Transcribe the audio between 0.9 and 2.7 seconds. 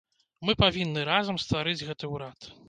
разам стварыць гэты ўрад.